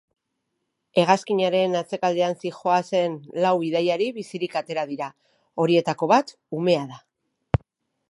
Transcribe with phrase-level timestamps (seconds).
[1.01, 5.13] Hegazkinaren atzealdean zihoazen lau bidaiari bizirik atera dira,
[5.65, 7.03] horietariko bat umea da.